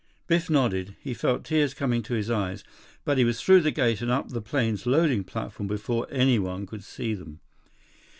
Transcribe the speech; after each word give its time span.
Biff 0.25 0.49
nodded. 0.49 0.95
He 0.99 1.13
felt 1.13 1.43
tears 1.43 1.75
coming 1.75 2.01
to 2.01 2.15
his 2.15 2.31
eyes, 2.31 2.63
but 3.05 3.19
he 3.19 3.23
was 3.23 3.39
through 3.39 3.61
the 3.61 3.69
gate 3.69 4.01
and 4.01 4.09
up 4.09 4.29
the 4.29 4.41
plane's 4.41 4.87
loading 4.87 5.23
platform 5.23 5.67
before 5.67 6.07
anyone 6.09 6.65
could 6.65 6.83
see 6.83 7.13
them. 7.13 7.39